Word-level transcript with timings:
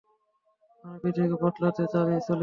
আমরা 0.85 0.97
পৃথিবীকে 1.03 1.37
বদলাতে 1.43 1.83
চলেছিলাম। 1.93 2.39